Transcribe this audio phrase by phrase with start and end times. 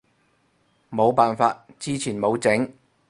[0.89, 2.67] 冇辦法，之前冇整